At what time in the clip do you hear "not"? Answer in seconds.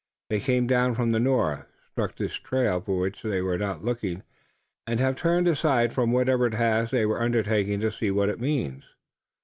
3.59-3.85